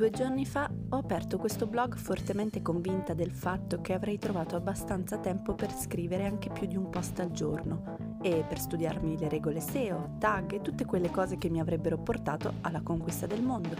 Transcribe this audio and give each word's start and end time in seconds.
Due 0.00 0.08
giorni 0.08 0.46
fa 0.46 0.66
ho 0.88 0.96
aperto 0.96 1.36
questo 1.36 1.66
blog 1.66 1.94
fortemente 1.94 2.62
convinta 2.62 3.12
del 3.12 3.32
fatto 3.32 3.82
che 3.82 3.92
avrei 3.92 4.16
trovato 4.16 4.56
abbastanza 4.56 5.18
tempo 5.18 5.54
per 5.54 5.74
scrivere 5.74 6.24
anche 6.24 6.48
più 6.48 6.66
di 6.66 6.74
un 6.74 6.88
post 6.88 7.20
al 7.20 7.30
giorno 7.32 8.16
e 8.22 8.42
per 8.48 8.58
studiarmi 8.58 9.18
le 9.18 9.28
regole 9.28 9.60
SEO, 9.60 10.16
tag 10.18 10.54
e 10.54 10.62
tutte 10.62 10.86
quelle 10.86 11.10
cose 11.10 11.36
che 11.36 11.50
mi 11.50 11.60
avrebbero 11.60 11.98
portato 11.98 12.54
alla 12.62 12.80
conquista 12.80 13.26
del 13.26 13.42
mondo. 13.42 13.76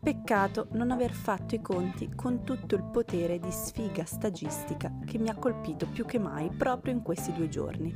Peccato 0.00 0.66
non 0.72 0.90
aver 0.90 1.12
fatto 1.12 1.54
i 1.54 1.62
conti 1.62 2.10
con 2.16 2.42
tutto 2.42 2.74
il 2.74 2.82
potere 2.82 3.38
di 3.38 3.52
sfiga 3.52 4.04
stagistica 4.04 4.92
che 5.06 5.18
mi 5.18 5.28
ha 5.28 5.36
colpito 5.36 5.86
più 5.86 6.04
che 6.04 6.18
mai 6.18 6.50
proprio 6.50 6.94
in 6.94 7.02
questi 7.02 7.32
due 7.32 7.48
giorni 7.48 7.94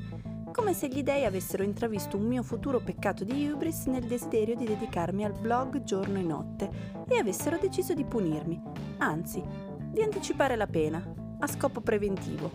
come 0.57 0.73
se 0.73 0.89
gli 0.89 1.03
dei 1.03 1.27
avessero 1.27 1.63
intravisto 1.63 2.17
un 2.17 2.25
mio 2.25 2.43
futuro 2.43 2.81
peccato 2.81 3.25
di 3.25 3.47
hubris 3.47 3.85
nel 3.85 4.05
desiderio 4.05 4.57
di 4.57 4.65
dedicarmi 4.65 5.23
al 5.23 5.39
blog 5.39 5.83
giorno 5.83 6.19
e 6.19 6.23
notte 6.23 6.71
e 7.07 7.19
avessero 7.19 7.59
deciso 7.59 7.93
di 7.93 8.07
punirmi, 8.07 8.63
anzi, 8.97 9.45
di 9.93 10.01
anticipare 10.01 10.57
la 10.57 10.67
pena, 10.67 11.37
a 11.41 11.47
scopo 11.47 11.83
preventivo. 11.83 12.53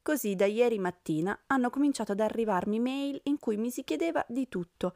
Così 0.00 0.36
da 0.36 0.46
ieri 0.46 0.78
mattina 0.78 1.36
hanno 1.48 1.68
cominciato 1.68 2.12
ad 2.12 2.20
arrivarmi 2.20 2.78
mail 2.78 3.20
in 3.24 3.40
cui 3.40 3.56
mi 3.56 3.70
si 3.70 3.82
chiedeva 3.82 4.24
di 4.28 4.46
tutto. 4.48 4.94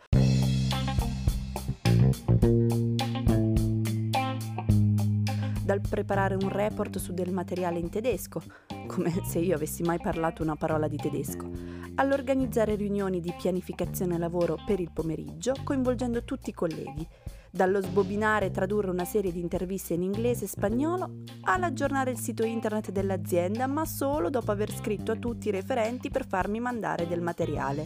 Dal 5.67 5.81
preparare 5.81 6.37
un 6.37 6.49
report 6.49 6.97
su 6.99 7.13
del 7.13 7.33
materiale 7.33 7.81
in 7.81 7.91
tedesco, 7.91 8.41
come 8.87 9.13
se 9.25 9.41
io 9.41 9.57
avessi 9.57 9.83
mai 9.83 9.99
parlato 9.99 10.45
una 10.45 10.55
parola 10.55 10.87
di 10.87 10.97
tedesco, 10.97 11.51
all'organizzare 11.97 12.77
riunioni 12.77 13.19
di 13.19 13.35
pianificazione 13.37 14.17
lavoro 14.17 14.59
per 14.65 14.79
il 14.79 14.93
pomeriggio, 14.93 15.55
coinvolgendo 15.65 16.23
tutti 16.23 16.51
i 16.51 16.55
colleghi, 16.55 17.05
dallo 17.51 17.83
sbobinare 17.83 18.47
e 18.47 18.51
tradurre 18.53 18.91
una 18.91 19.05
serie 19.05 19.33
di 19.33 19.41
interviste 19.41 19.95
in 19.95 20.03
inglese 20.03 20.45
e 20.45 20.49
spagnolo, 20.49 21.23
all'aggiornare 21.43 22.13
il 22.13 22.19
sito 22.19 22.45
internet 22.45 22.93
dell'azienda, 22.93 23.67
ma 23.67 23.85
solo 23.85 24.31
dopo 24.31 24.53
aver 24.53 24.71
scritto 24.71 25.11
a 25.11 25.17
tutti 25.17 25.49
i 25.49 25.51
referenti 25.51 26.11
per 26.11 26.29
farmi 26.29 26.61
mandare 26.61 27.09
del 27.09 27.23
materiale 27.23 27.85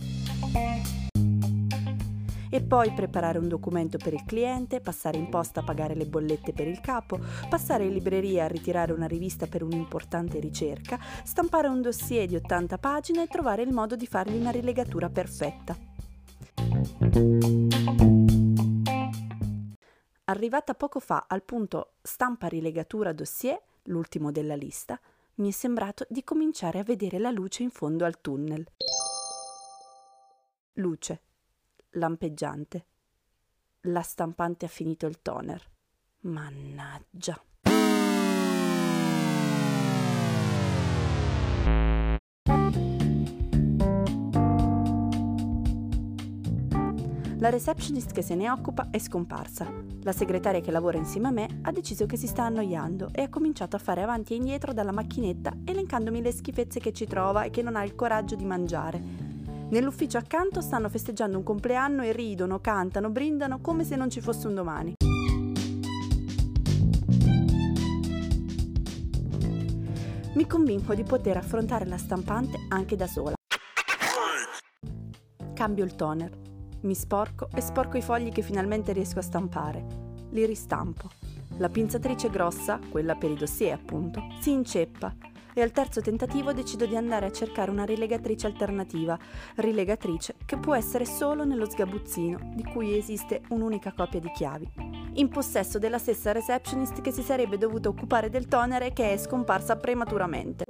e 2.50 2.60
poi 2.60 2.92
preparare 2.92 3.38
un 3.38 3.48
documento 3.48 3.96
per 3.96 4.12
il 4.12 4.24
cliente, 4.26 4.80
passare 4.80 5.16
in 5.16 5.28
posta 5.28 5.60
a 5.60 5.62
pagare 5.62 5.94
le 5.94 6.06
bollette 6.06 6.52
per 6.52 6.66
il 6.66 6.80
capo, 6.80 7.18
passare 7.48 7.84
in 7.84 7.92
libreria 7.92 8.44
a 8.44 8.48
ritirare 8.48 8.92
una 8.92 9.06
rivista 9.06 9.46
per 9.46 9.62
un'importante 9.62 10.40
ricerca, 10.40 10.98
stampare 11.22 11.68
un 11.68 11.80
dossier 11.80 12.26
di 12.26 12.34
80 12.34 12.78
pagine 12.78 13.22
e 13.22 13.28
trovare 13.28 13.62
il 13.62 13.72
modo 13.72 13.94
di 13.94 14.06
fargli 14.06 14.36
una 14.36 14.50
rilegatura 14.50 15.08
perfetta. 15.08 15.76
Arrivata 20.24 20.74
poco 20.74 21.00
fa 21.00 21.24
al 21.28 21.42
punto 21.42 21.94
stampa 22.02 22.46
rilegatura 22.48 23.12
dossier, 23.12 23.60
l'ultimo 23.84 24.30
della 24.30 24.54
lista, 24.54 25.00
mi 25.36 25.48
è 25.48 25.52
sembrato 25.52 26.04
di 26.08 26.22
cominciare 26.22 26.78
a 26.78 26.84
vedere 26.84 27.18
la 27.18 27.30
luce 27.30 27.62
in 27.62 27.70
fondo 27.70 28.04
al 28.04 28.20
tunnel. 28.20 28.64
Luce 30.74 31.22
lampeggiante. 31.92 32.86
La 33.84 34.02
stampante 34.02 34.66
ha 34.66 34.68
finito 34.68 35.06
il 35.06 35.20
toner. 35.22 35.62
Mannaggia. 36.20 37.42
La 47.38 47.48
receptionist 47.48 48.12
che 48.12 48.20
se 48.20 48.34
ne 48.34 48.50
occupa 48.50 48.90
è 48.90 48.98
scomparsa. 48.98 49.72
La 50.02 50.12
segretaria 50.12 50.60
che 50.60 50.70
lavora 50.70 50.98
insieme 50.98 51.28
a 51.28 51.30
me 51.30 51.60
ha 51.62 51.72
deciso 51.72 52.04
che 52.04 52.18
si 52.18 52.26
sta 52.26 52.44
annoiando 52.44 53.08
e 53.12 53.22
ha 53.22 53.28
cominciato 53.30 53.76
a 53.76 53.78
fare 53.78 54.02
avanti 54.02 54.34
e 54.34 54.36
indietro 54.36 54.74
dalla 54.74 54.92
macchinetta 54.92 55.56
elencandomi 55.64 56.20
le 56.20 56.32
schifezze 56.32 56.80
che 56.80 56.92
ci 56.92 57.06
trova 57.06 57.44
e 57.44 57.50
che 57.50 57.62
non 57.62 57.76
ha 57.76 57.82
il 57.82 57.94
coraggio 57.94 58.36
di 58.36 58.44
mangiare 58.44 59.19
Nell'ufficio 59.70 60.18
accanto 60.18 60.60
stanno 60.60 60.88
festeggiando 60.88 61.36
un 61.36 61.44
compleanno 61.44 62.02
e 62.02 62.10
ridono, 62.10 62.60
cantano, 62.60 63.08
brindano 63.08 63.60
come 63.60 63.84
se 63.84 63.94
non 63.94 64.10
ci 64.10 64.20
fosse 64.20 64.48
un 64.48 64.54
domani. 64.54 64.94
Mi 70.34 70.46
convinco 70.46 70.94
di 70.94 71.04
poter 71.04 71.36
affrontare 71.36 71.86
la 71.86 71.98
stampante 71.98 72.58
anche 72.68 72.96
da 72.96 73.06
sola. 73.06 73.34
Cambio 75.54 75.84
il 75.84 75.94
toner, 75.94 76.36
mi 76.82 76.94
sporco 76.94 77.48
e 77.54 77.60
sporco 77.60 77.96
i 77.96 78.02
fogli 78.02 78.30
che 78.30 78.42
finalmente 78.42 78.92
riesco 78.92 79.20
a 79.20 79.22
stampare. 79.22 79.86
Li 80.30 80.44
ristampo. 80.46 81.08
La 81.58 81.68
pinzatrice 81.68 82.28
grossa, 82.28 82.80
quella 82.90 83.14
per 83.14 83.30
i 83.30 83.36
dossier 83.36 83.74
appunto, 83.74 84.20
si 84.40 84.50
inceppa 84.50 85.14
e 85.54 85.62
al 85.62 85.72
terzo 85.72 86.00
tentativo 86.00 86.52
decido 86.52 86.86
di 86.86 86.96
andare 86.96 87.26
a 87.26 87.32
cercare 87.32 87.70
una 87.70 87.84
rilegatrice 87.84 88.46
alternativa, 88.46 89.18
rilegatrice 89.56 90.34
che 90.44 90.56
può 90.56 90.74
essere 90.74 91.04
solo 91.04 91.44
nello 91.44 91.68
sgabuzzino, 91.68 92.52
di 92.54 92.64
cui 92.64 92.96
esiste 92.96 93.42
un'unica 93.48 93.92
copia 93.92 94.20
di 94.20 94.30
chiavi, 94.30 94.68
in 95.14 95.28
possesso 95.28 95.78
della 95.78 95.98
stessa 95.98 96.32
receptionist 96.32 97.00
che 97.00 97.12
si 97.12 97.22
sarebbe 97.22 97.58
dovuta 97.58 97.88
occupare 97.88 98.30
del 98.30 98.46
toner 98.46 98.82
e 98.82 98.92
che 98.92 99.12
è 99.12 99.16
scomparsa 99.16 99.76
prematuramente. 99.76 100.64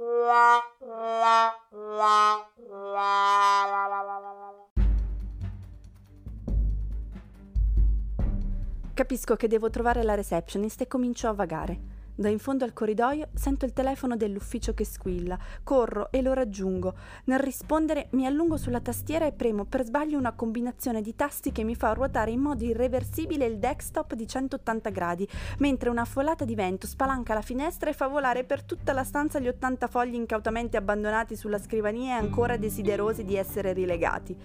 Capisco 8.93 9.35
che 9.35 9.47
devo 9.47 9.69
trovare 9.69 10.03
la 10.03 10.15
receptionist 10.15 10.81
e 10.81 10.87
comincio 10.87 11.27
a 11.27 11.33
vagare. 11.33 12.00
Da 12.13 12.29
in 12.29 12.39
fondo 12.39 12.65
al 12.65 12.73
corridoio 12.73 13.29
sento 13.33 13.65
il 13.65 13.73
telefono 13.73 14.17
dell'ufficio 14.17 14.73
che 14.73 14.85
squilla, 14.85 15.37
corro 15.63 16.11
e 16.11 16.21
lo 16.21 16.33
raggiungo. 16.33 16.93
Nel 17.25 17.39
rispondere 17.39 18.07
mi 18.11 18.25
allungo 18.25 18.57
sulla 18.57 18.81
tastiera 18.81 19.25
e 19.25 19.31
premo 19.31 19.63
per 19.65 19.85
sbaglio 19.85 20.17
una 20.17 20.33
combinazione 20.33 21.01
di 21.01 21.15
tasti 21.15 21.51
che 21.51 21.63
mi 21.63 21.75
fa 21.75 21.93
ruotare 21.93 22.31
in 22.31 22.41
modo 22.41 22.63
irreversibile 22.63 23.45
il 23.45 23.57
desktop 23.57 24.13
di 24.13 24.27
180 24.27 24.89
gradi, 24.89 25.27
mentre 25.59 25.89
una 25.89 26.05
folata 26.05 26.45
di 26.45 26.55
vento 26.55 26.85
spalanca 26.85 27.33
la 27.33 27.41
finestra 27.41 27.89
e 27.89 27.93
fa 27.93 28.07
volare 28.07 28.43
per 28.43 28.63
tutta 28.63 28.91
la 28.93 29.03
stanza 29.03 29.39
gli 29.39 29.47
80 29.47 29.87
fogli 29.87 30.15
incautamente 30.15 30.77
abbandonati 30.77 31.35
sulla 31.35 31.59
scrivania 31.59 32.17
e 32.17 32.19
ancora 32.19 32.57
desiderosi 32.57 33.23
di 33.23 33.35
essere 33.35 33.73
rilegati. 33.73 34.37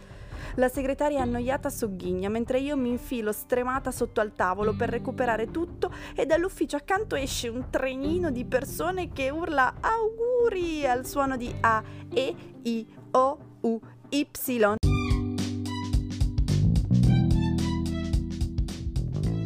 La 0.56 0.68
segretaria 0.68 1.22
annoiata 1.22 1.70
sogghigna 1.70 2.28
mentre 2.28 2.58
io 2.58 2.76
mi 2.76 2.90
infilo 2.90 3.32
stremata 3.32 3.90
sotto 3.90 4.20
al 4.20 4.34
tavolo 4.34 4.74
per 4.74 4.88
recuperare 4.88 5.50
tutto 5.50 5.92
e 6.14 6.26
dall'ufficio 6.26 6.76
accanto 6.76 7.14
esce 7.16 7.48
un 7.48 7.66
trenino 7.70 8.30
di 8.30 8.44
persone 8.44 9.12
che 9.12 9.30
urla 9.30 9.74
auguri 9.80 10.86
al 10.86 11.06
suono 11.06 11.36
di 11.36 11.54
A, 11.60 11.82
E, 12.12 12.34
I, 12.62 12.86
O, 13.12 13.38
U, 13.60 13.80
Y. 14.10 14.26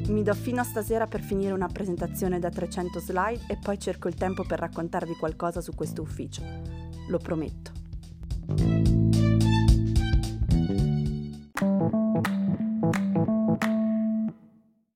Mi 0.08 0.24
do 0.24 0.34
fino 0.34 0.60
a 0.60 0.64
stasera 0.64 1.06
per 1.06 1.22
finire 1.22 1.52
una 1.52 1.68
presentazione 1.68 2.40
da 2.40 2.50
300 2.50 2.98
slide 2.98 3.44
e 3.46 3.56
poi 3.62 3.78
cerco 3.78 4.08
il 4.08 4.14
tempo 4.14 4.44
per 4.44 4.58
raccontarvi 4.58 5.14
qualcosa 5.14 5.60
su 5.60 5.72
questo 5.72 6.02
ufficio. 6.02 6.42
Lo 7.08 7.18
prometto. 7.18 7.69